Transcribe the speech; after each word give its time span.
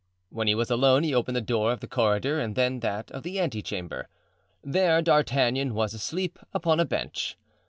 When 0.31 0.47
he 0.47 0.55
was 0.55 0.71
alone 0.71 1.03
he 1.03 1.13
opened 1.13 1.35
the 1.35 1.41
door 1.41 1.71
of 1.71 1.79
the 1.79 1.85
corridor 1.87 2.39
and 2.39 2.55
then 2.55 2.79
that 2.79 3.11
of 3.11 3.21
the 3.21 3.39
ante 3.39 3.61
chamber. 3.61 4.09
There 4.63 4.99
D'Artagnan 4.99 5.75
was 5.75 5.93
asleep 5.93 6.39
upon 6.55 6.79
a 6.79 6.85
bench. 6.85 7.37